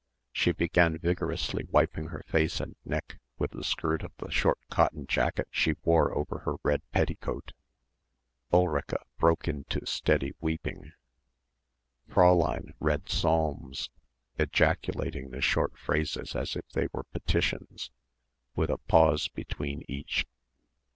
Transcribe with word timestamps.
She 0.31 0.51
began 0.51 0.97
vigorously 0.97 1.67
wiping 1.69 2.07
her 2.07 2.23
face 2.25 2.59
and 2.59 2.75
neck 2.83 3.19
with 3.37 3.51
the 3.51 3.63
skirt 3.63 4.01
of 4.01 4.11
the 4.17 4.31
short 4.31 4.57
cotton 4.71 5.05
jacket 5.05 5.47
she 5.51 5.75
wore 5.83 6.11
over 6.17 6.39
her 6.39 6.55
red 6.63 6.81
petticoat. 6.91 7.51
Ulrica 8.51 9.03
broke 9.19 9.47
into 9.47 9.85
steady 9.85 10.33
weeping. 10.39 10.93
Fräulein 12.09 12.73
read 12.79 13.09
Psalms, 13.09 13.91
ejaculating 14.39 15.29
the 15.29 15.39
short 15.39 15.77
phrases 15.77 16.35
as 16.35 16.55
if 16.55 16.67
they 16.69 16.87
were 16.91 17.03
petitions, 17.03 17.91
with 18.55 18.71
a 18.71 18.79
pause 18.79 19.27
between 19.27 19.83
each. 19.87 20.25